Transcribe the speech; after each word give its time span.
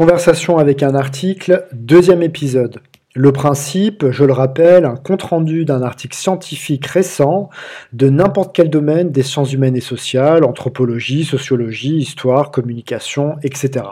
Conversation 0.00 0.56
avec 0.56 0.82
un 0.82 0.94
article, 0.94 1.66
deuxième 1.74 2.22
épisode. 2.22 2.80
Le 3.14 3.32
principe, 3.32 4.10
je 4.10 4.24
le 4.24 4.32
rappelle, 4.32 4.86
un 4.86 4.96
compte-rendu 4.96 5.66
d'un 5.66 5.82
article 5.82 6.16
scientifique 6.16 6.86
récent 6.86 7.50
de 7.92 8.08
n'importe 8.08 8.56
quel 8.56 8.70
domaine 8.70 9.10
des 9.10 9.22
sciences 9.22 9.52
humaines 9.52 9.76
et 9.76 9.82
sociales, 9.82 10.42
anthropologie, 10.42 11.26
sociologie, 11.26 11.96
histoire, 11.96 12.50
communication, 12.50 13.36
etc. 13.42 13.84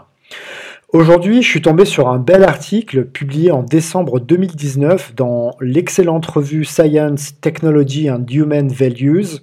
Aujourd'hui, 0.94 1.42
je 1.42 1.48
suis 1.50 1.60
tombé 1.60 1.84
sur 1.84 2.08
un 2.08 2.18
bel 2.18 2.42
article 2.42 3.04
publié 3.04 3.50
en 3.50 3.62
décembre 3.62 4.18
2019 4.18 5.14
dans 5.14 5.50
l'excellente 5.60 6.24
revue 6.24 6.64
Science, 6.64 7.38
Technology 7.42 8.08
and 8.08 8.24
Human 8.30 8.68
Values 8.68 9.42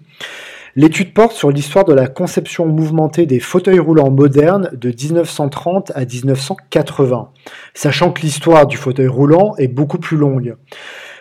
L'étude 0.78 1.14
porte 1.14 1.32
sur 1.32 1.52
l'histoire 1.52 1.86
de 1.86 1.94
la 1.94 2.08
conception 2.08 2.66
mouvementée 2.66 3.26
des 3.26 3.40
fauteuils 3.40 3.80
roulants 3.80 4.12
modernes 4.12 4.72
de 4.74 4.90
1930 4.90 5.94
à 5.96 6.04
1980, 6.04 7.30
sachant 7.74 8.12
que 8.12 8.22
l'histoire 8.22 8.68
du 8.68 8.76
fauteuil 8.76 9.08
roulant 9.08 9.56
est 9.58 9.70
beaucoup 9.70 10.00
plus 10.00 10.18
longue. 10.18 10.58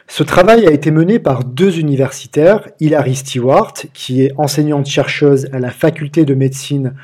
Ce 0.08 0.24
travail 0.24 0.66
a 0.66 0.72
été 0.72 0.90
mené 0.90 1.20
par 1.20 1.44
deux 1.44 1.78
universitaires, 1.78 2.68
Hilary 2.80 3.14
Stewart, 3.14 3.72
qui 3.94 4.22
est 4.22 4.32
enseignante-chercheuse 4.36 5.48
à 5.52 5.60
la 5.60 5.70
faculté 5.70 6.24
de 6.24 6.34
médecine 6.34 6.94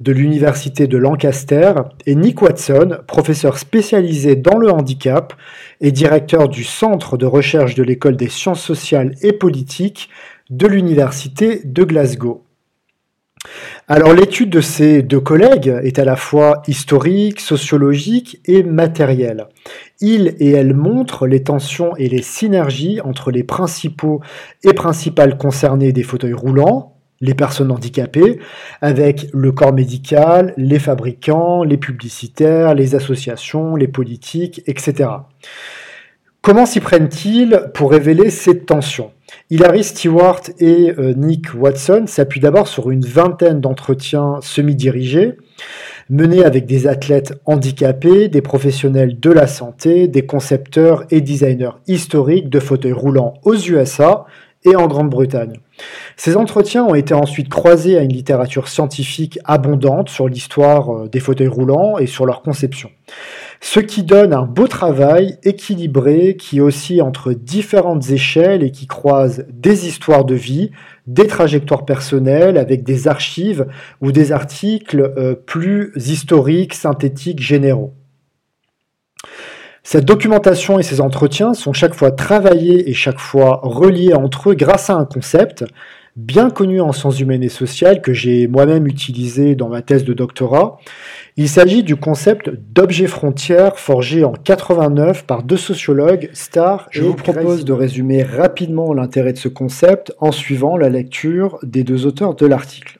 de 0.00 0.12
l'université 0.12 0.86
de 0.86 0.98
Lancaster, 0.98 1.72
et 2.06 2.16
Nick 2.16 2.42
Watson, 2.42 2.98
professeur 3.06 3.56
spécialisé 3.56 4.34
dans 4.34 4.58
le 4.58 4.70
handicap 4.70 5.32
et 5.80 5.92
directeur 5.92 6.48
du 6.48 6.64
Centre 6.64 7.16
de 7.16 7.26
recherche 7.26 7.76
de 7.76 7.82
l'école 7.82 8.16
des 8.16 8.28
sciences 8.28 8.62
sociales 8.62 9.14
et 9.22 9.32
politiques 9.32 10.10
de 10.50 10.66
l'Université 10.66 11.62
de 11.64 11.84
Glasgow. 11.84 12.44
Alors 13.88 14.12
l'étude 14.12 14.50
de 14.50 14.60
ces 14.60 15.02
deux 15.02 15.20
collègues 15.20 15.80
est 15.82 15.98
à 15.98 16.04
la 16.04 16.16
fois 16.16 16.62
historique, 16.66 17.40
sociologique 17.40 18.40
et 18.44 18.62
matérielle. 18.62 19.46
Ils 20.00 20.36
et 20.40 20.50
elles 20.50 20.74
montrent 20.74 21.26
les 21.26 21.42
tensions 21.42 21.96
et 21.96 22.08
les 22.08 22.22
synergies 22.22 23.00
entre 23.00 23.30
les 23.30 23.44
principaux 23.44 24.20
et 24.62 24.74
principales 24.74 25.38
concernés 25.38 25.92
des 25.92 26.02
fauteuils 26.02 26.34
roulants, 26.34 26.96
les 27.20 27.34
personnes 27.34 27.70
handicapées, 27.70 28.40
avec 28.80 29.28
le 29.32 29.52
corps 29.52 29.72
médical, 29.72 30.52
les 30.56 30.78
fabricants, 30.78 31.62
les 31.62 31.76
publicitaires, 31.76 32.74
les 32.74 32.94
associations, 32.94 33.76
les 33.76 33.88
politiques, 33.88 34.62
etc. 34.66 35.10
Comment 36.42 36.66
s'y 36.66 36.80
prennent-ils 36.80 37.70
pour 37.74 37.90
révéler 37.90 38.30
ces 38.30 38.60
tensions? 38.60 39.12
Hilary 39.50 39.84
Stewart 39.84 40.42
et 40.58 40.92
euh, 40.98 41.14
Nick 41.14 41.54
Watson 41.54 42.04
s'appuient 42.06 42.40
d'abord 42.40 42.68
sur 42.68 42.90
une 42.90 43.04
vingtaine 43.04 43.60
d'entretiens 43.60 44.38
semi-dirigés 44.42 45.36
menés 46.10 46.44
avec 46.44 46.66
des 46.66 46.88
athlètes 46.88 47.40
handicapés, 47.46 48.28
des 48.28 48.42
professionnels 48.42 49.18
de 49.20 49.30
la 49.30 49.46
santé, 49.46 50.08
des 50.08 50.26
concepteurs 50.26 51.04
et 51.10 51.20
designers 51.20 51.78
historiques 51.86 52.48
de 52.48 52.58
fauteuils 52.58 52.92
roulants 52.92 53.34
aux 53.44 53.54
USA 53.54 54.26
et 54.64 54.76
en 54.76 54.86
Grande-Bretagne. 54.86 55.54
Ces 56.16 56.36
entretiens 56.36 56.84
ont 56.84 56.94
été 56.94 57.14
ensuite 57.14 57.48
croisés 57.48 57.96
à 57.96 58.02
une 58.02 58.12
littérature 58.12 58.68
scientifique 58.68 59.38
abondante 59.44 60.10
sur 60.10 60.28
l'histoire 60.28 60.90
euh, 60.90 61.08
des 61.08 61.20
fauteuils 61.20 61.48
roulants 61.48 61.98
et 61.98 62.06
sur 62.06 62.26
leur 62.26 62.42
conception. 62.42 62.90
Ce 63.62 63.80
qui 63.80 64.02
donne 64.02 64.32
un 64.32 64.44
beau 64.44 64.66
travail 64.66 65.38
équilibré 65.42 66.36
qui 66.36 66.60
oscille 66.60 67.02
entre 67.02 67.32
différentes 67.32 68.10
échelles 68.10 68.62
et 68.62 68.70
qui 68.70 68.86
croise 68.86 69.46
des 69.50 69.86
histoires 69.86 70.24
de 70.24 70.34
vie, 70.34 70.70
des 71.06 71.26
trajectoires 71.26 71.84
personnelles 71.84 72.58
avec 72.58 72.84
des 72.84 73.08
archives 73.08 73.66
ou 74.00 74.12
des 74.12 74.32
articles 74.32 75.12
euh, 75.16 75.34
plus 75.34 75.92
historiques, 75.96 76.74
synthétiques, 76.74 77.40
généraux. 77.40 77.94
Cette 79.92 80.04
documentation 80.04 80.78
et 80.78 80.84
ces 80.84 81.00
entretiens 81.00 81.52
sont 81.52 81.72
chaque 81.72 81.94
fois 81.94 82.12
travaillés 82.12 82.88
et 82.88 82.94
chaque 82.94 83.18
fois 83.18 83.58
reliés 83.64 84.14
entre 84.14 84.50
eux 84.50 84.54
grâce 84.54 84.88
à 84.88 84.94
un 84.94 85.04
concept 85.04 85.64
bien 86.14 86.48
connu 86.48 86.80
en 86.80 86.92
sciences 86.92 87.18
humaines 87.18 87.42
et 87.42 87.48
sociales 87.48 88.00
que 88.00 88.12
j'ai 88.12 88.46
moi-même 88.46 88.86
utilisé 88.86 89.56
dans 89.56 89.68
ma 89.68 89.82
thèse 89.82 90.04
de 90.04 90.12
doctorat. 90.12 90.78
Il 91.36 91.48
s'agit 91.48 91.82
du 91.82 91.96
concept 91.96 92.50
d'objet 92.72 93.08
frontière 93.08 93.80
forgé 93.80 94.22
en 94.22 94.30
89 94.30 95.26
par 95.26 95.42
deux 95.42 95.56
sociologues, 95.56 96.30
Starr 96.34 96.86
Je 96.92 97.02
vous 97.02 97.14
propose 97.14 97.64
de 97.64 97.72
résumer 97.72 98.22
rapidement 98.22 98.94
l'intérêt 98.94 99.32
de 99.32 99.38
ce 99.38 99.48
concept 99.48 100.14
en 100.20 100.30
suivant 100.30 100.76
la 100.76 100.88
lecture 100.88 101.58
des 101.64 101.82
deux 101.82 102.06
auteurs 102.06 102.36
de 102.36 102.46
l'article. 102.46 102.99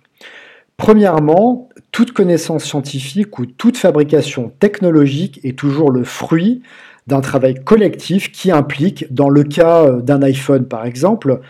Premièrement, 0.80 1.68
toute 1.92 2.12
connaissance 2.12 2.64
scientifique 2.64 3.38
ou 3.38 3.44
toute 3.44 3.76
fabrication 3.76 4.50
technologique 4.60 5.38
est 5.44 5.58
toujours 5.58 5.90
le 5.90 6.04
fruit 6.04 6.62
d'un 7.06 7.20
travail 7.20 7.62
collectif 7.62 8.32
qui 8.32 8.50
implique, 8.50 9.12
dans 9.12 9.28
le 9.28 9.44
cas 9.44 9.90
d'un 9.90 10.22
iPhone 10.22 10.66
par 10.66 10.86
exemple, 10.86 11.40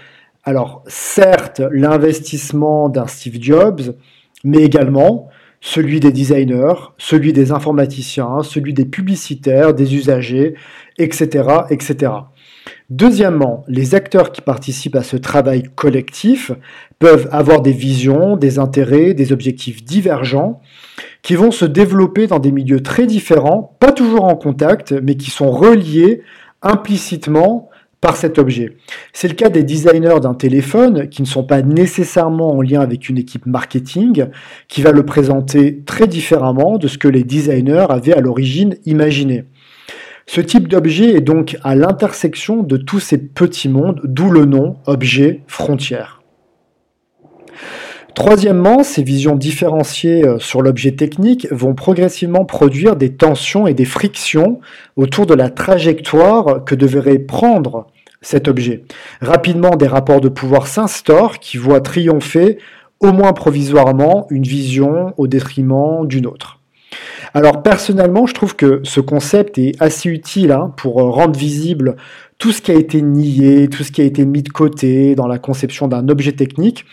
alors 0.42 0.82
certes 0.88 1.62
l'investissement 1.70 2.88
d'un 2.88 3.06
Steve 3.06 3.40
Jobs, 3.40 3.94
mais 4.42 4.64
également 4.64 5.28
celui 5.60 6.00
des 6.00 6.10
designers, 6.10 6.90
celui 6.98 7.32
des 7.32 7.52
informaticiens, 7.52 8.42
celui 8.42 8.74
des 8.74 8.84
publicitaires, 8.84 9.74
des 9.74 9.94
usagers, 9.94 10.56
etc., 10.98 11.44
etc. 11.70 12.10
Deuxièmement, 12.90 13.64
les 13.68 13.94
acteurs 13.94 14.32
qui 14.32 14.40
participent 14.40 14.96
à 14.96 15.02
ce 15.02 15.16
travail 15.16 15.64
collectif 15.74 16.52
peuvent 16.98 17.28
avoir 17.32 17.62
des 17.62 17.72
visions, 17.72 18.36
des 18.36 18.58
intérêts, 18.58 19.14
des 19.14 19.32
objectifs 19.32 19.84
divergents 19.84 20.60
qui 21.22 21.34
vont 21.34 21.50
se 21.50 21.64
développer 21.64 22.26
dans 22.26 22.38
des 22.38 22.52
milieux 22.52 22.82
très 22.82 23.06
différents, 23.06 23.76
pas 23.80 23.92
toujours 23.92 24.24
en 24.24 24.36
contact, 24.36 24.92
mais 24.92 25.16
qui 25.16 25.30
sont 25.30 25.50
reliés 25.50 26.22
implicitement 26.62 27.70
par 28.00 28.16
cet 28.16 28.38
objet. 28.38 28.76
C'est 29.12 29.28
le 29.28 29.34
cas 29.34 29.50
des 29.50 29.62
designers 29.62 30.20
d'un 30.22 30.34
téléphone 30.34 31.08
qui 31.08 31.20
ne 31.20 31.26
sont 31.26 31.44
pas 31.44 31.60
nécessairement 31.60 32.56
en 32.56 32.62
lien 32.62 32.80
avec 32.80 33.08
une 33.08 33.18
équipe 33.18 33.44
marketing 33.46 34.26
qui 34.68 34.80
va 34.82 34.90
le 34.90 35.04
présenter 35.04 35.82
très 35.84 36.06
différemment 36.06 36.78
de 36.78 36.88
ce 36.88 36.96
que 36.96 37.08
les 37.08 37.24
designers 37.24 37.86
avaient 37.90 38.14
à 38.14 38.20
l'origine 38.20 38.76
imaginé. 38.86 39.44
Ce 40.32 40.40
type 40.40 40.68
d'objet 40.68 41.16
est 41.16 41.22
donc 41.22 41.56
à 41.64 41.74
l'intersection 41.74 42.62
de 42.62 42.76
tous 42.76 43.00
ces 43.00 43.18
petits 43.18 43.68
mondes, 43.68 44.00
d'où 44.04 44.30
le 44.30 44.44
nom 44.44 44.76
objet 44.86 45.40
frontière. 45.48 46.22
Troisièmement, 48.14 48.84
ces 48.84 49.02
visions 49.02 49.34
différenciées 49.34 50.24
euh, 50.24 50.38
sur 50.38 50.62
l'objet 50.62 50.92
technique 50.92 51.48
vont 51.50 51.74
progressivement 51.74 52.44
produire 52.44 52.94
des 52.94 53.16
tensions 53.16 53.66
et 53.66 53.74
des 53.74 53.84
frictions 53.84 54.60
autour 54.94 55.26
de 55.26 55.34
la 55.34 55.50
trajectoire 55.50 56.64
que 56.64 56.76
devrait 56.76 57.18
prendre 57.18 57.88
cet 58.22 58.46
objet. 58.46 58.84
Rapidement, 59.20 59.70
des 59.70 59.88
rapports 59.88 60.20
de 60.20 60.28
pouvoir 60.28 60.68
s'instaurent 60.68 61.40
qui 61.40 61.56
voient 61.56 61.80
triompher, 61.80 62.58
au 63.00 63.10
moins 63.10 63.32
provisoirement, 63.32 64.28
une 64.30 64.44
vision 64.44 65.12
au 65.16 65.26
détriment 65.26 66.06
d'une 66.06 66.28
autre. 66.28 66.59
Alors 67.34 67.62
personnellement, 67.62 68.26
je 68.26 68.34
trouve 68.34 68.56
que 68.56 68.80
ce 68.84 69.00
concept 69.00 69.58
est 69.58 69.72
assez 69.80 70.08
utile 70.08 70.52
hein, 70.52 70.72
pour 70.76 71.00
euh, 71.00 71.10
rendre 71.10 71.38
visible 71.38 71.96
tout 72.38 72.52
ce 72.52 72.62
qui 72.62 72.70
a 72.70 72.74
été 72.74 73.02
nié, 73.02 73.68
tout 73.68 73.84
ce 73.84 73.92
qui 73.92 74.00
a 74.00 74.04
été 74.04 74.24
mis 74.24 74.42
de 74.42 74.48
côté 74.48 75.14
dans 75.14 75.26
la 75.26 75.38
conception 75.38 75.88
d'un 75.88 76.08
objet 76.08 76.32
technique. 76.32 76.86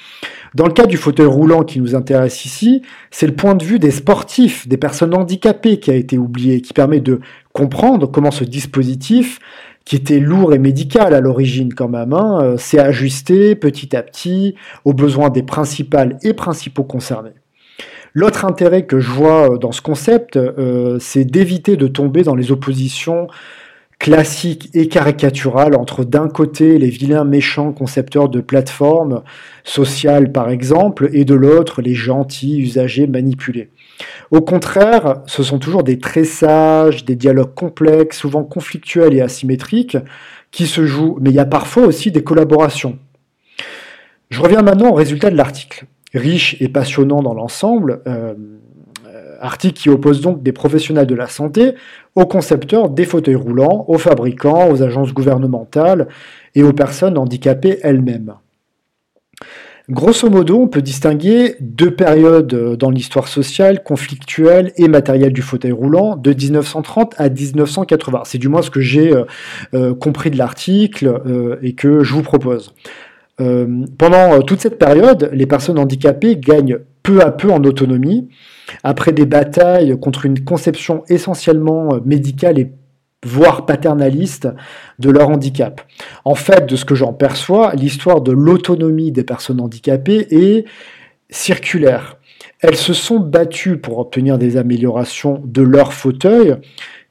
Dans 0.55 0.65
le 0.65 0.73
cas 0.73 0.85
du 0.85 0.97
fauteuil 0.97 1.25
roulant 1.25 1.63
qui 1.63 1.79
nous 1.79 1.95
intéresse 1.95 2.45
ici, 2.45 2.81
c'est 3.11 3.27
le 3.27 3.35
point 3.35 3.55
de 3.55 3.63
vue 3.63 3.79
des 3.79 3.91
sportifs, 3.91 4.67
des 4.67 4.77
personnes 4.77 5.13
handicapées 5.13 5.79
qui 5.79 5.89
a 5.89 5.95
été 5.95 6.17
oublié, 6.17 6.61
qui 6.61 6.73
permet 6.73 6.99
de 6.99 7.21
comprendre 7.53 8.07
comment 8.07 8.31
ce 8.31 8.43
dispositif, 8.43 9.39
qui 9.85 9.95
était 9.95 10.19
lourd 10.19 10.53
et 10.53 10.59
médical 10.59 11.13
à 11.13 11.21
l'origine 11.21 11.73
quand 11.73 11.87
même, 11.87 12.11
hein, 12.11 12.39
euh, 12.41 12.57
s'est 12.57 12.79
ajusté 12.79 13.55
petit 13.55 13.95
à 13.95 14.03
petit 14.03 14.55
aux 14.83 14.93
besoins 14.93 15.29
des 15.29 15.43
principales 15.43 16.17
et 16.23 16.33
principaux 16.33 16.83
concernés. 16.83 17.36
L'autre 18.19 18.45
intérêt 18.45 18.87
que 18.87 18.99
je 18.99 19.11
vois 19.11 19.51
euh, 19.51 19.57
dans 19.59 19.71
ce 19.71 19.79
concept, 19.83 20.37
euh, 20.37 20.97
c'est 20.99 21.23
d'éviter 21.23 21.77
de 21.77 21.87
tomber 21.87 22.23
dans 22.23 22.33
les 22.33 22.51
oppositions 22.51 23.27
classiques 23.99 24.71
et 24.73 24.87
caricaturales 24.87 25.75
entre 25.75 26.03
d'un 26.03 26.27
côté 26.27 26.79
les 26.79 26.89
vilains 26.89 27.25
méchants 27.25 27.71
concepteurs 27.73 28.27
de 28.27 28.41
plateformes 28.41 29.21
sociales 29.63 30.31
par 30.31 30.49
exemple, 30.49 31.11
et 31.13 31.25
de 31.25 31.35
l'autre 31.35 31.83
les 31.83 31.93
gentils 31.93 32.59
usagers 32.59 33.05
manipulés. 33.05 33.69
Au 34.31 34.41
contraire, 34.41 35.21
ce 35.27 35.43
sont 35.43 35.59
toujours 35.59 35.83
des 35.83 35.99
tressages, 35.99 37.05
des 37.05 37.15
dialogues 37.15 37.53
complexes, 37.53 38.17
souvent 38.17 38.43
conflictuels 38.43 39.13
et 39.13 39.21
asymétriques, 39.21 39.99
qui 40.49 40.65
se 40.65 40.87
jouent, 40.87 41.19
mais 41.21 41.29
il 41.29 41.35
y 41.35 41.39
a 41.39 41.45
parfois 41.45 41.85
aussi 41.85 42.11
des 42.11 42.23
collaborations. 42.23 42.97
Je 44.31 44.41
reviens 44.41 44.63
maintenant 44.63 44.89
au 44.89 44.95
résultat 44.95 45.29
de 45.29 45.37
l'article 45.37 45.85
riche 46.17 46.57
et 46.59 46.69
passionnant 46.69 47.21
dans 47.21 47.33
l'ensemble, 47.33 48.01
euh, 48.07 48.33
article 49.39 49.79
qui 49.79 49.89
oppose 49.89 50.21
donc 50.21 50.43
des 50.43 50.51
professionnels 50.51 51.07
de 51.07 51.15
la 51.15 51.27
santé 51.27 51.75
aux 52.15 52.25
concepteurs 52.25 52.89
des 52.89 53.05
fauteuils 53.05 53.35
roulants, 53.35 53.85
aux 53.87 53.97
fabricants, 53.97 54.69
aux 54.69 54.81
agences 54.81 55.13
gouvernementales 55.13 56.07
et 56.55 56.63
aux 56.63 56.73
personnes 56.73 57.17
handicapées 57.17 57.79
elles-mêmes. 57.83 58.33
Grosso 59.89 60.29
modo, 60.29 60.59
on 60.59 60.67
peut 60.67 60.81
distinguer 60.81 61.55
deux 61.61 61.91
périodes 61.91 62.53
euh, 62.53 62.75
dans 62.75 62.89
l'histoire 62.89 63.29
sociale, 63.29 63.83
conflictuelle 63.83 64.73
et 64.75 64.89
matérielle 64.89 65.31
du 65.31 65.41
fauteuil 65.41 65.71
roulant, 65.71 66.17
de 66.17 66.33
1930 66.33 67.15
à 67.17 67.29
1980. 67.29 68.23
C'est 68.25 68.37
du 68.37 68.49
moins 68.49 68.61
ce 68.61 68.69
que 68.69 68.81
j'ai 68.81 69.15
euh, 69.15 69.23
euh, 69.73 69.95
compris 69.95 70.29
de 70.29 70.37
l'article 70.37 71.21
et 71.61 71.73
que 71.73 72.03
je 72.03 72.13
vous 72.13 72.21
propose. 72.21 72.73
Pendant 73.37 74.41
toute 74.41 74.61
cette 74.61 74.79
période, 74.79 75.29
les 75.31 75.45
personnes 75.45 75.77
handicapées 75.77 76.37
gagnent 76.37 76.79
peu 77.03 77.21
à 77.21 77.31
peu 77.31 77.51
en 77.51 77.63
autonomie, 77.63 78.29
après 78.83 79.13
des 79.13 79.25
batailles 79.25 79.97
contre 79.99 80.25
une 80.25 80.43
conception 80.43 81.03
essentiellement 81.07 81.99
médicale 82.03 82.59
et 82.59 82.71
voire 83.25 83.65
paternaliste 83.65 84.47
de 84.99 85.09
leur 85.09 85.29
handicap. 85.29 85.81
En 86.25 86.35
fait, 86.35 86.67
de 86.67 86.75
ce 86.75 86.85
que 86.85 86.95
j'en 86.95 87.13
perçois, 87.13 87.73
l'histoire 87.75 88.21
de 88.21 88.31
l'autonomie 88.31 89.11
des 89.11 89.23
personnes 89.23 89.61
handicapées 89.61 90.27
est 90.31 90.65
circulaire. 91.29 92.17
Elles 92.59 92.75
se 92.75 92.93
sont 92.93 93.19
battues 93.19 93.77
pour 93.77 93.99
obtenir 93.99 94.37
des 94.37 94.57
améliorations 94.57 95.41
de 95.45 95.61
leur 95.61 95.93
fauteuil 95.93 96.55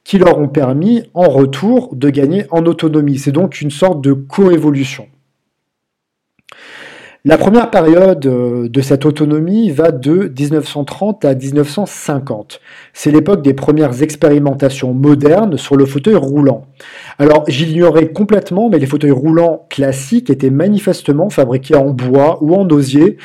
qui 0.04 0.18
leur 0.18 0.38
ont 0.38 0.48
permis 0.48 1.02
en 1.14 1.28
retour 1.28 1.94
de 1.94 2.10
gagner 2.10 2.46
en 2.50 2.64
autonomie. 2.66 3.18
C'est 3.18 3.32
donc 3.32 3.60
une 3.60 3.70
sorte 3.70 4.00
de 4.00 4.12
coévolution. 4.12 5.08
La 7.28 7.38
première 7.38 7.72
période 7.72 8.24
euh, 8.26 8.68
de 8.68 8.80
cette 8.80 9.04
autonomie 9.04 9.72
va 9.72 9.90
de 9.90 10.32
1930 10.38 11.24
à 11.24 11.34
1950. 11.34 12.60
C'est 12.92 13.10
l'époque 13.10 13.42
des 13.42 13.52
premières 13.52 14.00
expérimentations 14.00 14.94
modernes 14.94 15.58
sur 15.58 15.74
le 15.74 15.86
fauteuil 15.86 16.14
roulant. 16.14 16.66
Alors 17.18 17.42
j'ignorais 17.48 18.12
complètement, 18.12 18.68
mais 18.68 18.78
les 18.78 18.86
fauteuils 18.86 19.10
roulants 19.10 19.66
classiques 19.70 20.30
étaient 20.30 20.50
manifestement 20.50 21.28
fabriqués 21.28 21.74
en 21.74 21.90
bois 21.90 22.38
ou 22.42 22.54
en 22.54 22.68
osier, 22.70 23.16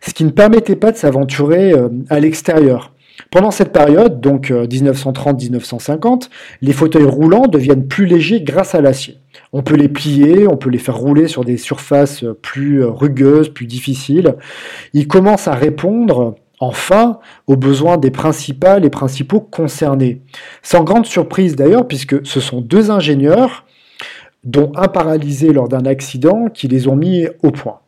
ce 0.00 0.12
qui 0.12 0.24
ne 0.24 0.30
permettait 0.30 0.74
pas 0.74 0.90
de 0.90 0.96
s'aventurer 0.96 1.74
euh, 1.74 1.90
à 2.10 2.18
l'extérieur. 2.18 2.93
Pendant 3.30 3.50
cette 3.50 3.72
période, 3.72 4.20
donc 4.20 4.50
1930-1950, 4.50 6.24
euh, 6.24 6.26
les 6.62 6.72
fauteuils 6.72 7.04
roulants 7.04 7.46
deviennent 7.46 7.86
plus 7.86 8.06
légers 8.06 8.40
grâce 8.40 8.74
à 8.74 8.80
l'acier. 8.80 9.18
On 9.52 9.62
peut 9.62 9.76
les 9.76 9.88
plier, 9.88 10.46
on 10.48 10.56
peut 10.56 10.70
les 10.70 10.78
faire 10.78 10.96
rouler 10.96 11.28
sur 11.28 11.44
des 11.44 11.56
surfaces 11.56 12.24
plus 12.42 12.82
euh, 12.82 12.88
rugueuses, 12.88 13.48
plus 13.48 13.66
difficiles. 13.66 14.36
Ils 14.92 15.06
commencent 15.06 15.48
à 15.48 15.54
répondre 15.54 16.36
enfin 16.60 17.18
aux 17.46 17.56
besoins 17.56 17.98
des 17.98 18.10
principales 18.10 18.84
et 18.84 18.90
principaux 18.90 19.40
concernés. 19.40 20.22
Sans 20.62 20.82
grande 20.82 21.06
surprise 21.06 21.56
d'ailleurs, 21.56 21.86
puisque 21.86 22.26
ce 22.26 22.40
sont 22.40 22.60
deux 22.60 22.90
ingénieurs, 22.90 23.64
dont 24.44 24.72
un 24.76 24.88
paralysé 24.88 25.52
lors 25.52 25.68
d'un 25.68 25.86
accident, 25.86 26.48
qui 26.52 26.68
les 26.68 26.86
ont 26.88 26.96
mis 26.96 27.26
au 27.42 27.50
point. 27.50 27.80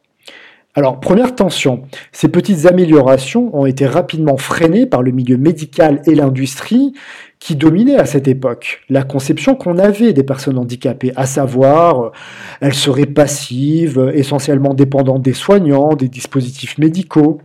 Alors, 0.79 1.01
première 1.01 1.35
tension, 1.35 1.85
ces 2.13 2.29
petites 2.29 2.67
améliorations 2.67 3.49
ont 3.59 3.65
été 3.65 3.87
rapidement 3.87 4.37
freinées 4.37 4.85
par 4.85 5.03
le 5.03 5.11
milieu 5.11 5.39
médical 5.39 6.03
et 6.05 6.15
l'industrie 6.15 6.93
qui 7.39 7.57
dominaient 7.57 7.97
à 7.97 8.05
cette 8.05 8.29
époque. 8.29 8.83
La 8.91 9.03
conception 9.03 9.55
qu'on 9.55 9.79
avait 9.79 10.13
des 10.13 10.23
personnes 10.23 10.59
handicapées, 10.59 11.15
à 11.17 11.25
savoir, 11.25 12.13
elles 12.61 12.75
seraient 12.75 13.07
passives, 13.07 14.13
essentiellement 14.15 14.75
dépendantes 14.75 15.23
des 15.23 15.33
soignants, 15.33 15.95
des 15.95 16.09
dispositifs 16.09 16.77
médicaux, 16.77 17.41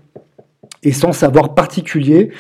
et 0.84 0.92
sans 0.92 1.12
savoir 1.12 1.54
particulier 1.54 2.32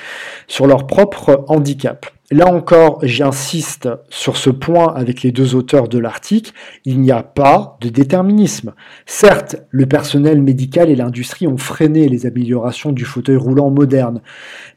sur 0.48 0.68
leur 0.68 0.88
propre 0.88 1.46
handicap. 1.48 2.06
Là 2.34 2.48
encore, 2.48 3.00
j'insiste 3.04 3.90
sur 4.10 4.38
ce 4.38 4.50
point 4.50 4.94
avec 4.96 5.22
les 5.22 5.34
deux 5.34 5.54
auteurs 5.54 5.90
de 5.90 6.00
l'article, 6.00 6.54
il 6.86 7.02
n'y 7.02 7.12
a 7.12 7.24
pas 7.24 7.78
de 7.82 7.90
déterminisme. 7.90 8.74
Certes, 9.06 9.58
le 9.70 9.86
personnel 9.86 10.42
médical 10.42 10.90
et 10.90 10.96
l'industrie 10.96 11.46
ont 11.46 11.58
freiné 11.58 12.08
les 12.08 12.26
améliorations 12.26 12.94
du 12.94 13.04
fauteuil 13.04 13.36
roulant 13.36 13.70
moderne, 13.70 14.22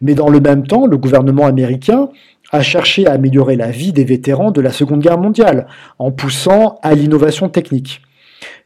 mais 0.01 0.15
dans 0.15 0.31
le 0.31 0.41
même 0.41 0.67
temps, 0.67 0.87
le 0.87 0.99
gouvernement 0.99 1.47
américain 1.47 2.09
a 2.51 2.61
cherché 2.61 3.07
à 3.07 3.13
améliorer 3.13 3.55
la 3.55 3.71
vie 3.71 3.93
des 3.93 4.05
vétérans 4.05 4.51
de 4.51 4.61
la 4.61 4.73
Seconde 4.73 5.01
Guerre 5.01 5.19
mondiale, 5.19 5.69
en 6.01 6.11
poussant 6.11 6.81
à 6.83 6.95
l'innovation 6.95 7.49
technique. 7.49 8.03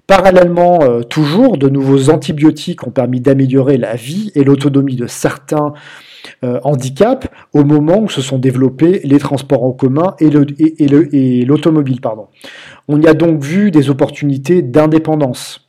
Parallèlement, 0.08 0.78
euh, 0.80 1.02
toujours, 1.02 1.58
de 1.58 1.68
nouveaux 1.68 2.08
antibiotiques 2.08 2.86
ont 2.86 2.90
permis 2.90 3.20
d'améliorer 3.20 3.76
la 3.76 3.94
vie 3.94 4.32
et 4.34 4.42
l'autonomie 4.42 4.96
de 4.96 5.06
certains 5.06 5.74
euh, 6.42 6.58
handicap 6.64 7.30
au 7.52 7.62
moment 7.62 7.98
où 7.98 8.08
se 8.08 8.22
sont 8.22 8.38
développés 8.38 9.02
les 9.04 9.18
transports 9.18 9.64
en 9.64 9.72
commun 9.72 10.14
et, 10.18 10.30
l'automobile. 11.44 12.00
On 12.88 12.98
y 13.02 13.06
a 13.06 13.12
donc 13.12 13.42
vu 13.42 13.70
des 13.70 13.90
opportunités 13.90 14.62
d'indépendance. 14.62 15.68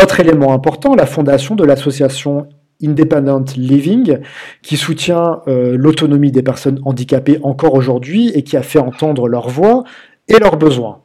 Autre 0.00 0.20
élément 0.20 0.52
important, 0.52 0.94
la 0.94 1.06
fondation 1.06 1.56
de 1.56 1.64
l'association 1.64 2.46
Independent 2.80 3.56
Living, 3.56 4.18
qui 4.62 4.76
soutient 4.76 5.40
euh, 5.48 5.76
l'autonomie 5.76 6.30
des 6.30 6.44
personnes 6.44 6.78
handicapées 6.84 7.40
encore 7.42 7.74
aujourd'hui 7.74 8.30
et 8.36 8.44
qui 8.44 8.56
a 8.56 8.62
fait 8.62 8.78
entendre 8.78 9.26
leur 9.26 9.48
voix 9.48 9.82
et 10.28 10.38
leurs 10.38 10.58
besoins. 10.58 11.02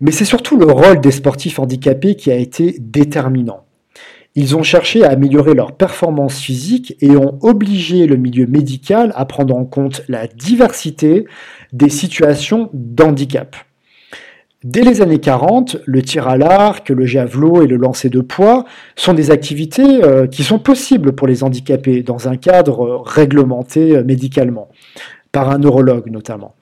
Mais 0.00 0.12
c'est 0.12 0.24
surtout 0.24 0.56
le 0.56 0.66
rôle 0.66 1.00
des 1.00 1.10
sportifs 1.10 1.58
handicapés 1.58 2.14
qui 2.14 2.30
a 2.30 2.36
été 2.36 2.76
déterminant. 2.78 3.64
Ils 4.36 4.56
ont 4.56 4.62
cherché 4.62 5.04
à 5.04 5.10
améliorer 5.10 5.54
leur 5.54 5.72
performance 5.72 6.38
physique 6.38 6.96
et 7.00 7.16
ont 7.16 7.38
obligé 7.42 8.06
le 8.06 8.16
milieu 8.16 8.46
médical 8.46 9.12
à 9.16 9.24
prendre 9.24 9.56
en 9.56 9.64
compte 9.64 10.02
la 10.08 10.28
diversité 10.28 11.26
des 11.72 11.88
situations 11.88 12.70
d'handicap. 12.72 13.56
Dès 14.62 14.82
les 14.82 15.00
années 15.00 15.18
40, 15.18 15.78
le 15.86 16.02
tir 16.02 16.28
à 16.28 16.36
l'arc, 16.36 16.90
le 16.90 17.06
javelot 17.06 17.62
et 17.62 17.66
le 17.66 17.76
lancer 17.76 18.10
de 18.10 18.20
poids 18.20 18.66
sont 18.94 19.14
des 19.14 19.30
activités 19.30 20.04
euh, 20.04 20.26
qui 20.26 20.44
sont 20.44 20.58
possibles 20.58 21.12
pour 21.12 21.26
les 21.26 21.42
handicapés 21.42 22.02
dans 22.02 22.28
un 22.28 22.36
cadre 22.36 23.02
réglementé 23.04 23.96
euh, 23.96 24.04
médicalement, 24.04 24.68
par 25.32 25.50
un 25.50 25.58
neurologue 25.58 26.10
notamment. 26.10 26.54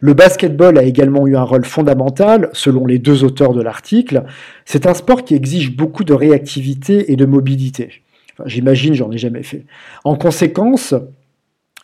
Le 0.00 0.14
basketball 0.14 0.78
a 0.78 0.82
également 0.82 1.26
eu 1.26 1.36
un 1.36 1.42
rôle 1.42 1.64
fondamental, 1.64 2.50
selon 2.52 2.86
les 2.86 2.98
deux 2.98 3.24
auteurs 3.24 3.54
de 3.54 3.62
l'article. 3.62 4.24
C'est 4.64 4.86
un 4.86 4.94
sport 4.94 5.24
qui 5.24 5.34
exige 5.34 5.74
beaucoup 5.74 6.04
de 6.04 6.12
réactivité 6.12 7.12
et 7.12 7.16
de 7.16 7.24
mobilité. 7.24 8.02
J'imagine, 8.46 8.94
j'en 8.94 9.10
ai 9.10 9.18
jamais 9.18 9.42
fait. 9.42 9.64
En 10.04 10.16
conséquence, 10.16 10.94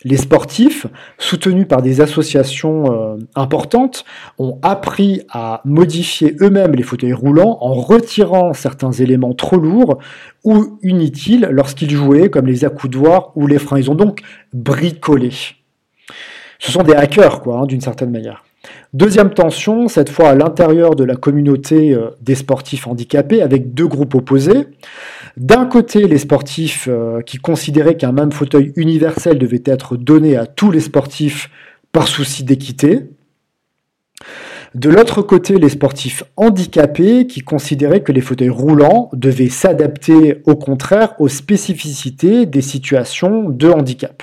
les 0.03 0.17
sportifs, 0.17 0.87
soutenus 1.19 1.69
par 1.69 1.82
des 1.82 2.00
associations 2.00 2.93
euh, 2.93 3.17
importantes, 3.35 4.05
ont 4.38 4.59
appris 4.62 5.23
à 5.31 5.61
modifier 5.65 6.37
eux-mêmes 6.41 6.75
les 6.75 6.83
fauteuils 6.83 7.12
roulants 7.12 7.59
en 7.61 7.75
retirant 7.75 8.55
certains 8.55 8.93
éléments 8.93 9.35
trop 9.35 9.59
lourds 9.59 9.99
ou 10.43 10.79
inutiles 10.83 11.49
lorsqu'ils 11.50 11.91
jouaient, 11.91 12.31
comme 12.31 12.47
les 12.47 12.65
accoudoirs 12.65 13.33
ou 13.37 13.47
les 13.47 13.59
freins. 13.59 13.79
Ils 13.79 13.91
ont 13.91 13.94
donc 13.94 14.23
bricolé 14.55 15.31
ce 16.61 16.71
sont 16.71 16.83
des 16.83 16.95
hackers, 16.95 17.40
quoi, 17.40 17.59
hein, 17.59 17.67
d'une 17.67 17.81
certaine 17.81 18.11
manière. 18.11 18.45
Deuxième 18.93 19.31
tension, 19.31 19.88
cette 19.88 20.11
fois 20.11 20.29
à 20.29 20.35
l'intérieur 20.35 20.95
de 20.95 21.05
la 21.05 21.17
communauté 21.17 21.95
euh, 21.95 22.11
des 22.21 22.35
sportifs 22.35 22.87
handicapés, 22.87 23.40
avec 23.40 23.73
deux 23.73 23.87
groupes 23.87 24.14
opposés. 24.14 24.67
D'un 25.38 25.64
côté, 25.64 26.07
les 26.07 26.19
sportifs 26.19 26.87
euh, 26.90 27.23
qui 27.23 27.38
considéraient 27.38 27.97
qu'un 27.97 28.12
même 28.12 28.31
fauteuil 28.31 28.73
universel 28.76 29.38
devait 29.38 29.62
être 29.64 29.97
donné 29.97 30.37
à 30.37 30.47
tous 30.47 30.71
les 30.71 30.81
sportifs 30.81 31.50
par 31.93 32.07
souci 32.07 32.45
d'équité. 32.45 33.11
De 34.75 34.90
l'autre 34.90 35.23
côté, 35.23 35.59
les 35.59 35.71
sportifs 35.71 36.23
handicapés 36.37 37.26
qui 37.26 37.40
considéraient 37.40 38.02
que 38.02 38.12
les 38.12 38.21
fauteuils 38.21 38.50
roulants 38.50 39.09
devaient 39.14 39.49
s'adapter 39.49 40.43
au 40.45 40.57
contraire 40.57 41.14
aux 41.19 41.29
spécificités 41.29 42.45
des 42.45 42.61
situations 42.61 43.49
de 43.49 43.69
handicap. 43.71 44.23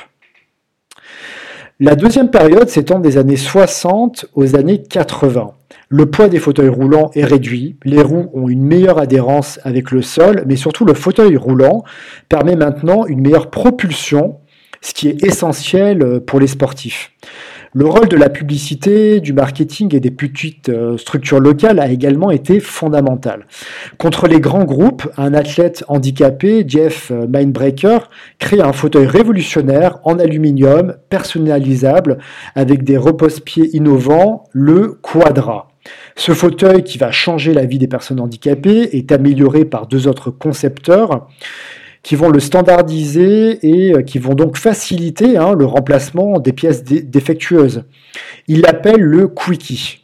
La 1.79 1.96
deuxième 1.96 2.31
période 2.31 2.69
s'étend 2.69 2.98
des 2.98 3.19
années 3.19 3.38
60 3.38 4.25
aux 4.34 4.55
années 4.55 4.81
80. 4.81 5.51
Le 5.89 6.05
poids 6.07 6.27
des 6.27 6.39
fauteuils 6.39 6.69
roulants 6.69 7.12
est 7.13 7.24
réduit, 7.24 7.75
les 7.84 8.01
roues 8.01 8.31
ont 8.34 8.50
une 8.50 8.63
meilleure 8.63 8.98
adhérence 8.98 9.60
avec 9.63 9.91
le 9.91 10.01
sol, 10.01 10.43
mais 10.48 10.55
surtout 10.55 10.86
le 10.86 10.96
fauteuil 10.96 11.38
roulant 11.38 11.84
permet 12.29 12.55
maintenant 12.55 13.05
une 13.05 13.22
meilleure 13.22 13.51
propulsion, 13.51 14.38
ce 14.81 14.96
qui 14.96 15.07
est 15.07 15.24
essentiel 15.24 16.22
pour 16.25 16.39
les 16.39 16.48
sportifs. 16.48 17.12
Le 17.79 17.86
rôle 17.86 18.07
de 18.07 18.17
la 18.17 18.29
publicité, 18.29 19.19
du 19.19 19.34
marketing 19.34 19.96
et 19.96 20.00
des 20.00 20.10
petites 20.10 20.69
euh, 20.69 20.98
structures 20.98 21.39
locales 21.39 21.79
a 21.79 21.88
également 21.91 22.31
été 22.31 22.60
fondamental. 22.60 23.46
Contre 24.00 24.27
les 24.27 24.39
grands 24.39 24.63
groupes, 24.63 25.07
un 25.15 25.36
athlète 25.36 25.84
handicapé, 25.88 26.65
Jeff 26.67 27.12
euh, 27.12 27.27
Mindbreaker, 27.31 28.10
crée 28.39 28.62
un 28.62 28.74
fauteuil 28.74 29.05
révolutionnaire 29.05 30.00
en 30.05 30.17
aluminium, 30.17 30.96
personnalisable, 31.12 32.17
avec 32.55 32.84
des 32.84 32.98
repose-pieds 32.98 33.69
innovants, 33.75 34.46
le 34.53 34.98
Quadra. 35.00 35.69
Ce 36.15 36.31
fauteuil 36.31 36.84
qui 36.84 36.98
va 36.98 37.12
changer 37.12 37.53
la 37.53 37.65
vie 37.65 37.77
des 37.77 37.88
personnes 37.88 38.19
handicapées 38.19 38.98
est 38.98 39.12
amélioré 39.12 39.65
par 39.65 39.86
deux 39.86 40.07
autres 40.07 40.31
concepteurs 40.31 41.27
qui 42.04 42.16
vont 42.16 42.30
le 42.30 42.39
standardiser 42.39 43.60
et 43.62 43.94
euh, 43.94 44.01
qui 44.01 44.20
vont 44.20 44.34
donc 44.34 44.58
faciliter 44.58 45.38
hein, 45.38 45.54
le 45.54 45.66
remplacement 45.66 46.39
des 46.39 46.54
pièces 46.54 46.84
défectueuses. 46.84 47.84
Il 48.48 48.62
l'appelle 48.62 49.01
le 49.01 49.27
Quickie. 49.27 50.04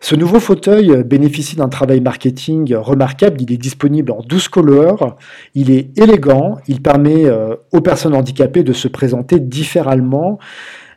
Ce 0.00 0.16
nouveau 0.16 0.40
fauteuil 0.40 1.04
bénéficie 1.04 1.54
d'un 1.54 1.68
travail 1.68 2.00
marketing 2.00 2.74
remarquable. 2.74 3.40
Il 3.40 3.52
est 3.52 3.56
disponible 3.56 4.10
en 4.10 4.20
12 4.20 4.48
couleurs. 4.48 5.16
Il 5.54 5.70
est 5.70 5.96
élégant. 5.96 6.58
Il 6.66 6.82
permet 6.82 7.26
euh, 7.26 7.54
aux 7.72 7.80
personnes 7.80 8.14
handicapées 8.14 8.64
de 8.64 8.72
se 8.72 8.88
présenter 8.88 9.38
différemment 9.38 10.40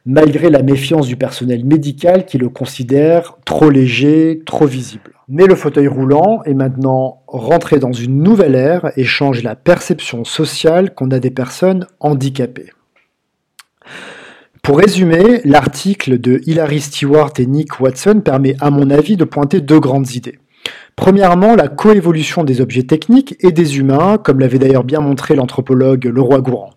malgré 0.05 0.49
la 0.49 0.61
méfiance 0.61 1.07
du 1.07 1.15
personnel 1.15 1.65
médical 1.65 2.25
qui 2.25 2.37
le 2.37 2.49
considère 2.49 3.37
trop 3.45 3.69
léger, 3.69 4.41
trop 4.45 4.65
visible. 4.67 5.11
Mais 5.27 5.47
le 5.47 5.55
fauteuil 5.55 5.87
roulant 5.87 6.43
est 6.45 6.53
maintenant 6.53 7.23
rentré 7.27 7.79
dans 7.79 7.91
une 7.91 8.21
nouvelle 8.21 8.55
ère 8.55 8.91
et 8.95 9.03
change 9.03 9.41
la 9.41 9.55
perception 9.55 10.23
sociale 10.23 10.93
qu'on 10.93 11.09
a 11.09 11.19
des 11.19 11.31
personnes 11.31 11.87
handicapées. 11.99 12.71
Pour 14.61 14.79
résumer, 14.79 15.41
l'article 15.45 16.19
de 16.19 16.41
Hilary 16.45 16.81
Stewart 16.81 17.33
et 17.37 17.45
Nick 17.45 17.79
Watson 17.79 18.21
permet 18.23 18.55
à 18.59 18.69
mon 18.69 18.89
avis 18.89 19.17
de 19.17 19.23
pointer 19.23 19.61
deux 19.61 19.79
grandes 19.79 20.11
idées. 20.15 20.39
Premièrement, 20.95 21.55
la 21.55 21.67
coévolution 21.67 22.43
des 22.43 22.61
objets 22.61 22.83
techniques 22.83 23.35
et 23.41 23.51
des 23.51 23.77
humains, 23.77 24.17
comme 24.17 24.39
l'avait 24.39 24.59
d'ailleurs 24.59 24.83
bien 24.83 25.01
montré 25.01 25.35
l'anthropologue 25.35 26.05
Leroy 26.05 26.41
Gourand. 26.41 26.71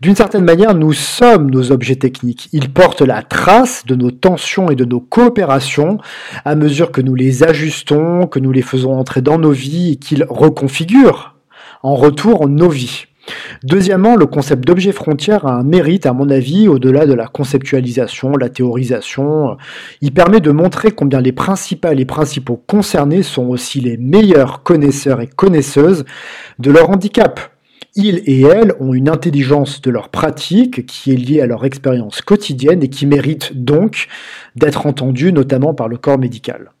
D'une 0.00 0.16
certaine 0.16 0.44
manière, 0.44 0.74
nous 0.74 0.92
sommes 0.92 1.50
nos 1.50 1.72
objets 1.72 1.96
techniques. 1.96 2.48
Ils 2.52 2.72
portent 2.72 3.02
la 3.02 3.22
trace 3.22 3.86
de 3.86 3.94
nos 3.94 4.10
tensions 4.10 4.70
et 4.70 4.74
de 4.74 4.84
nos 4.84 5.00
coopérations 5.00 5.98
à 6.44 6.54
mesure 6.54 6.92
que 6.92 7.00
nous 7.00 7.14
les 7.14 7.42
ajustons, 7.42 8.26
que 8.26 8.38
nous 8.38 8.52
les 8.52 8.62
faisons 8.62 8.98
entrer 8.98 9.22
dans 9.22 9.38
nos 9.38 9.52
vies 9.52 9.92
et 9.92 9.96
qu'ils 9.96 10.26
reconfigurent 10.28 11.36
en 11.82 11.94
retour 11.94 12.48
nos 12.48 12.68
vies. 12.68 13.06
Deuxièmement, 13.64 14.16
le 14.16 14.26
concept 14.26 14.64
d'objet 14.64 14.92
frontière 14.92 15.46
a 15.46 15.54
un 15.54 15.62
mérite, 15.62 16.06
à 16.06 16.12
mon 16.12 16.30
avis, 16.30 16.68
au-delà 16.68 17.06
de 17.06 17.14
la 17.14 17.26
conceptualisation, 17.26 18.36
la 18.36 18.48
théorisation. 18.48 19.56
Il 20.00 20.12
permet 20.12 20.40
de 20.40 20.50
montrer 20.50 20.92
combien 20.92 21.20
les 21.20 21.32
principales 21.32 22.00
et 22.00 22.04
principaux 22.04 22.62
concernés 22.66 23.22
sont 23.22 23.46
aussi 23.46 23.80
les 23.80 23.96
meilleurs 23.96 24.62
connaisseurs 24.62 25.20
et 25.20 25.26
connaisseuses 25.26 26.04
de 26.58 26.70
leur 26.70 26.90
handicap. 26.90 27.55
Ils 27.96 28.22
et 28.26 28.42
elles 28.42 28.74
ont 28.78 28.92
une 28.92 29.08
intelligence 29.08 29.80
de 29.80 29.90
leur 29.90 30.10
pratique 30.10 30.84
qui 30.84 31.12
est 31.12 31.16
liée 31.16 31.40
à 31.40 31.46
leur 31.46 31.64
expérience 31.64 32.20
quotidienne 32.20 32.82
et 32.82 32.88
qui 32.88 33.06
mérite 33.06 33.64
donc 33.64 34.06
d'être 34.54 34.86
entendue 34.86 35.32
notamment 35.32 35.72
par 35.72 35.88
le 35.88 35.96
corps 35.96 36.18
médical. 36.18 36.72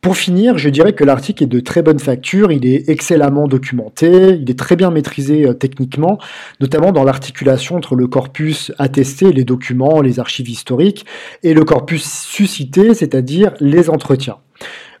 Pour 0.00 0.16
finir, 0.16 0.58
je 0.58 0.68
dirais 0.68 0.92
que 0.92 1.04
l'article 1.04 1.44
est 1.44 1.46
de 1.46 1.60
très 1.60 1.80
bonne 1.82 1.98
facture, 1.98 2.52
il 2.52 2.66
est 2.66 2.88
excellemment 2.90 3.46
documenté, 3.46 4.36
il 4.38 4.50
est 4.50 4.58
très 4.58 4.76
bien 4.76 4.90
maîtrisé 4.90 5.46
euh, 5.46 5.54
techniquement, 5.54 6.18
notamment 6.60 6.92
dans 6.92 7.04
l'articulation 7.04 7.76
entre 7.76 7.94
le 7.94 8.06
corpus 8.06 8.72
attesté, 8.78 9.32
les 9.32 9.44
documents, 9.44 10.02
les 10.02 10.20
archives 10.20 10.50
historiques, 10.50 11.06
et 11.42 11.54
le 11.54 11.64
corpus 11.64 12.04
suscité, 12.04 12.92
c'est-à-dire 12.92 13.54
les 13.60 13.88
entretiens. 13.88 14.36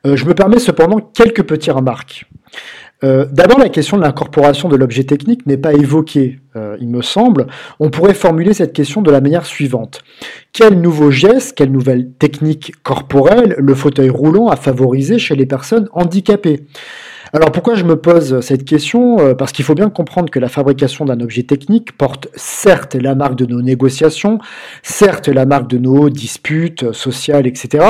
Euh, 0.06 0.16
je 0.16 0.24
me 0.24 0.34
permets 0.34 0.58
cependant 0.58 1.00
quelques 1.00 1.42
petites 1.42 1.72
remarques. 1.72 2.26
Euh, 3.04 3.26
d'abord, 3.30 3.58
la 3.58 3.68
question 3.68 3.98
de 3.98 4.02
l'incorporation 4.02 4.68
de 4.68 4.76
l'objet 4.76 5.04
technique 5.04 5.46
n'est 5.46 5.58
pas 5.58 5.74
évoquée, 5.74 6.40
euh, 6.56 6.76
il 6.80 6.88
me 6.88 7.02
semble. 7.02 7.46
On 7.78 7.90
pourrait 7.90 8.14
formuler 8.14 8.54
cette 8.54 8.72
question 8.72 9.02
de 9.02 9.10
la 9.10 9.20
manière 9.20 9.44
suivante. 9.44 10.00
Quel 10.52 10.80
nouveau 10.80 11.10
geste, 11.10 11.54
quelle 11.54 11.70
nouvelle 11.70 12.10
technique 12.12 12.72
corporelle 12.82 13.56
le 13.58 13.74
fauteuil 13.74 14.08
roulant 14.08 14.48
a 14.48 14.56
favorisé 14.56 15.18
chez 15.18 15.34
les 15.34 15.46
personnes 15.46 15.88
handicapées? 15.92 16.64
Alors 17.34 17.50
pourquoi 17.50 17.74
je 17.74 17.82
me 17.82 17.96
pose 17.96 18.38
cette 18.42 18.64
question? 18.64 19.18
Euh, 19.18 19.34
Parce 19.34 19.50
qu'il 19.50 19.64
faut 19.64 19.74
bien 19.74 19.90
comprendre 19.90 20.30
que 20.30 20.38
la 20.38 20.48
fabrication 20.48 21.04
d'un 21.04 21.18
objet 21.18 21.42
technique 21.42 21.90
porte 21.98 22.28
certes 22.36 22.94
la 22.94 23.16
marque 23.16 23.34
de 23.34 23.44
nos 23.44 23.60
négociations, 23.60 24.38
certes 24.84 25.26
la 25.26 25.44
marque 25.44 25.68
de 25.68 25.78
nos 25.78 26.10
disputes 26.10 26.92
sociales, 26.92 27.48
etc. 27.48 27.84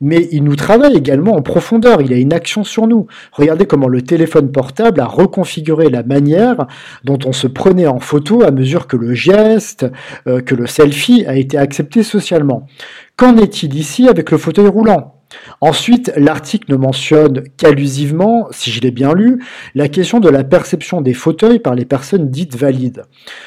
Mais 0.00 0.26
il 0.32 0.42
nous 0.42 0.56
travaille 0.56 0.96
également 0.96 1.36
en 1.36 1.42
profondeur, 1.42 2.02
il 2.02 2.12
a 2.12 2.16
une 2.16 2.32
action 2.32 2.64
sur 2.64 2.88
nous. 2.88 3.06
Regardez 3.30 3.66
comment 3.66 3.86
le 3.86 4.02
téléphone 4.02 4.50
portable 4.50 4.98
a 5.00 5.06
reconfiguré 5.06 5.88
la 5.88 6.02
manière 6.02 6.66
dont 7.04 7.20
on 7.24 7.32
se 7.32 7.46
prenait 7.46 7.86
en 7.86 8.00
photo 8.00 8.42
à 8.42 8.50
mesure 8.50 8.88
que 8.88 8.96
le 8.96 9.14
geste, 9.14 9.86
euh, 10.26 10.40
que 10.40 10.56
le 10.56 10.66
selfie 10.66 11.24
a 11.28 11.36
été 11.36 11.56
accepté 11.56 12.02
socialement. 12.02 12.66
Qu'en 13.14 13.36
est-il 13.36 13.76
ici 13.76 14.08
avec 14.08 14.32
le 14.32 14.38
fauteuil 14.38 14.66
roulant? 14.66 15.21
Ensuite, 15.60 16.12
l'article 16.16 16.72
ne 16.72 16.76
mentionne 16.76 17.44
qu'allusivement, 17.56 18.48
si 18.50 18.70
je 18.70 18.80
l'ai 18.80 18.90
bien 18.90 19.14
lu, 19.14 19.42
la 19.74 19.88
question 19.88 20.20
de 20.20 20.28
la 20.28 20.44
perception 20.44 21.00
des 21.00 21.14
fauteuils 21.14 21.58
par 21.58 21.74
les 21.74 21.84
personnes 21.84 22.30
dites 22.30 22.56
valides. 22.56 23.04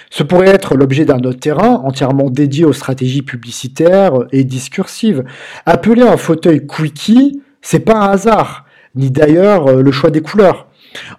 Ce 0.09 0.23
pourrait 0.23 0.49
être 0.49 0.75
l'objet 0.75 1.05
d'un 1.05 1.19
autre 1.19 1.39
terrain 1.39 1.81
entièrement 1.83 2.29
dédié 2.29 2.65
aux 2.65 2.73
stratégies 2.73 3.21
publicitaires 3.21 4.13
et 4.31 4.43
discursives. 4.43 5.23
Appeler 5.65 6.03
un 6.03 6.17
fauteuil 6.17 6.65
quickie, 6.65 7.41
c'est 7.61 7.79
pas 7.79 7.95
un 7.95 8.11
hasard, 8.11 8.65
ni 8.95 9.11
d'ailleurs 9.11 9.67
euh, 9.67 9.81
le 9.81 9.91
choix 9.91 10.09
des 10.09 10.21
couleurs. 10.21 10.67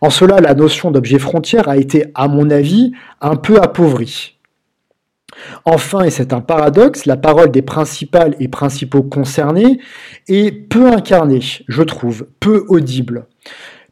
En 0.01 0.11
cela, 0.11 0.41
la 0.41 0.55
notion 0.55 0.91
d'objet 0.91 1.19
frontière 1.19 1.69
a 1.69 1.77
été, 1.77 2.07
à 2.15 2.29
mon 2.29 2.51
avis, 2.51 2.93
un 3.21 3.37
peu 3.37 3.59
appauvrie. 3.61 4.36
Enfin, 5.65 6.05
et 6.05 6.11
c'est 6.11 6.33
un 6.33 6.41
paradoxe, 6.41 7.07
la 7.07 7.17
parole 7.17 7.51
des 7.51 7.63
principales 7.63 8.37
et 8.41 8.49
principaux 8.49 9.03
concernés 9.03 9.79
est 10.29 10.53
peu 10.53 10.87
incarnée, 10.87 11.41
je 11.67 11.83
trouve, 11.83 12.29
peu 12.41 12.65
audible. 12.69 13.27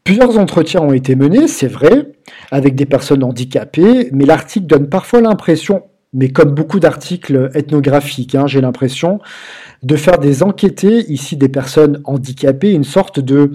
Plusieurs 0.03 0.37
entretiens 0.37 0.81
ont 0.81 0.93
été 0.93 1.15
menés, 1.15 1.47
c'est 1.47 1.67
vrai, 1.67 2.13
avec 2.51 2.75
des 2.75 2.85
personnes 2.85 3.23
handicapées, 3.23 4.09
mais 4.11 4.25
l'article 4.25 4.67
donne 4.67 4.87
parfois 4.87 5.21
l'impression, 5.21 5.83
mais 6.13 6.29
comme 6.29 6.51
beaucoup 6.51 6.79
d'articles 6.79 7.49
ethnographiques, 7.55 8.35
hein, 8.35 8.47
j'ai 8.47 8.61
l'impression, 8.61 9.19
de 9.83 9.95
faire 9.95 10.17
des 10.19 10.43
enquêtés, 10.43 11.11
ici 11.11 11.35
des 11.37 11.49
personnes 11.49 12.01
handicapées, 12.05 12.71
une 12.71 12.83
sorte 12.83 13.19
de, 13.19 13.51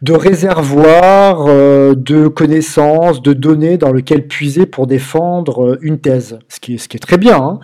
de 0.00 0.12
réservoir 0.12 1.46
euh, 1.48 1.94
de 1.94 2.28
connaissances, 2.28 3.22
de 3.22 3.32
données 3.32 3.76
dans 3.76 3.92
lequel 3.92 4.26
puiser 4.26 4.66
pour 4.66 4.86
défendre 4.86 5.64
euh, 5.64 5.78
une 5.82 5.98
thèse, 5.98 6.38
ce 6.48 6.60
qui 6.60 6.74
est, 6.74 6.98
très 6.98 7.18
bien. 7.18 7.36
Hein. 7.36 7.60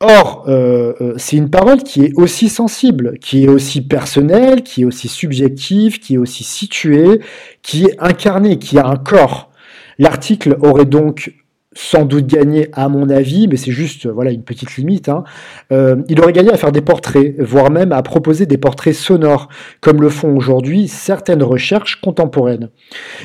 Or, 0.00 0.44
euh, 0.46 1.14
c'est 1.16 1.36
une 1.36 1.50
parole 1.50 1.82
qui 1.82 2.04
est 2.04 2.12
aussi 2.14 2.48
sensible, 2.48 3.18
qui 3.18 3.44
est 3.44 3.48
aussi 3.48 3.80
personnelle, 3.80 4.62
qui 4.62 4.82
est 4.82 4.84
aussi 4.84 5.08
subjective, 5.08 5.98
qui 5.98 6.14
est 6.14 6.18
aussi 6.18 6.44
située, 6.44 7.20
qui 7.62 7.86
est 7.86 7.96
incarnée, 7.98 8.58
qui 8.60 8.78
a 8.78 8.86
un 8.86 8.96
corps. 8.96 9.50
L'article 9.98 10.56
aurait 10.60 10.84
donc 10.84 11.32
sans 11.80 12.04
doute 12.04 12.26
gagné 12.26 12.68
à 12.72 12.88
mon 12.88 13.08
avis, 13.08 13.46
mais 13.46 13.56
c'est 13.56 13.70
juste 13.70 14.08
voilà 14.08 14.32
une 14.32 14.42
petite 14.42 14.76
limite. 14.76 15.08
Hein. 15.08 15.22
Euh, 15.70 16.02
il 16.08 16.20
aurait 16.20 16.32
gagné 16.32 16.50
à 16.50 16.56
faire 16.56 16.72
des 16.72 16.80
portraits, 16.80 17.36
voire 17.38 17.70
même 17.70 17.92
à 17.92 18.02
proposer 18.02 18.46
des 18.46 18.58
portraits 18.58 18.94
sonores, 18.94 19.48
comme 19.80 20.02
le 20.02 20.08
font 20.08 20.36
aujourd'hui 20.36 20.88
certaines 20.88 21.42
recherches 21.42 22.00
contemporaines. 22.00 22.70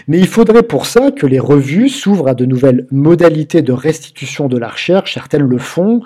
Mais 0.08 0.20
il 0.20 0.28
faudrait 0.28 0.62
pour 0.62 0.86
ça 0.86 1.10
que 1.10 1.26
les 1.26 1.40
revues 1.40 1.90
s'ouvrent 1.90 2.28
à 2.28 2.36
de 2.36 2.46
nouvelles 2.46 2.86
modalités 2.92 3.64
de 3.64 3.74
restitution 3.74 4.48
de 4.48 4.60
la 4.60 4.68
recherche, 4.68 5.16
certaines 5.16 5.48
le 5.48 5.58
font, 5.58 6.02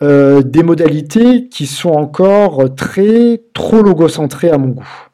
euh, 0.00 0.42
des 0.42 0.62
modalités 0.62 1.48
qui 1.48 1.66
sont 1.66 1.90
encore 1.90 2.72
très 2.76 3.42
trop 3.52 3.82
logocentrées 3.82 4.50
à 4.50 4.58
mon 4.58 4.68
goût. 4.68 5.09